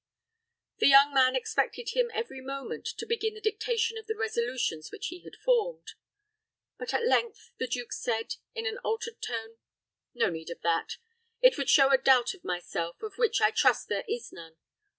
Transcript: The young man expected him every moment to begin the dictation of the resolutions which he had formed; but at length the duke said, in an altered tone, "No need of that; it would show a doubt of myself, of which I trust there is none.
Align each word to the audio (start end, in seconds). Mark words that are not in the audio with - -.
The 0.79 0.87
young 0.87 1.13
man 1.13 1.35
expected 1.35 1.89
him 1.91 2.09
every 2.11 2.41
moment 2.41 2.87
to 2.97 3.05
begin 3.05 3.35
the 3.35 3.39
dictation 3.39 3.99
of 3.99 4.07
the 4.07 4.15
resolutions 4.15 4.91
which 4.91 5.09
he 5.09 5.19
had 5.19 5.35
formed; 5.35 5.91
but 6.79 6.91
at 6.91 7.05
length 7.05 7.51
the 7.59 7.67
duke 7.67 7.93
said, 7.93 8.37
in 8.55 8.65
an 8.65 8.79
altered 8.79 9.21
tone, 9.21 9.59
"No 10.15 10.31
need 10.31 10.49
of 10.49 10.61
that; 10.61 10.97
it 11.39 11.55
would 11.55 11.69
show 11.69 11.91
a 11.91 11.99
doubt 11.99 12.33
of 12.33 12.43
myself, 12.43 12.99
of 13.03 13.19
which 13.19 13.41
I 13.41 13.51
trust 13.51 13.89
there 13.89 14.05
is 14.07 14.31
none. 14.33 14.57